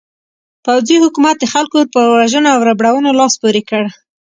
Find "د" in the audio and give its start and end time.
1.39-1.45